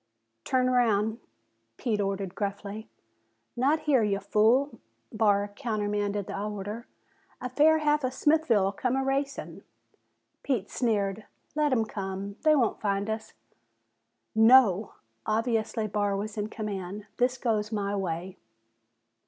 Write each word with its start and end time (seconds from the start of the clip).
"Turn 0.45 0.67
'raound!" 0.67 1.19
Pete 1.77 2.01
ordered 2.01 2.33
gruffly. 2.33 2.89
"Not 3.55 3.81
here 3.81 4.01
ya 4.01 4.19
fool!" 4.19 4.79
Barr 5.13 5.49
countermanded 5.49 6.25
the 6.25 6.41
order. 6.41 6.87
"A 7.39 7.51
fair 7.51 7.77
half 7.77 8.03
of 8.03 8.11
Smithville'll 8.11 8.71
come 8.71 8.95
a'racin'." 8.95 9.61
Pete 10.41 10.71
sneered. 10.71 11.25
"Let 11.53 11.71
'em 11.71 11.85
come. 11.85 12.37
They 12.41 12.55
won't 12.55 12.81
find 12.81 13.11
us." 13.11 13.33
"No!" 14.33 14.93
Obviously 15.27 15.85
Barr 15.85 16.17
was 16.17 16.35
in 16.35 16.49
command. 16.49 17.05
"This 17.17 17.37
goes 17.37 17.71
my 17.71 17.95
way." 17.95 18.37